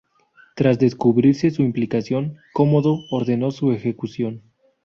[0.55, 4.41] Tras descubrirse su implicación, Cómodo ordenó su ejecución.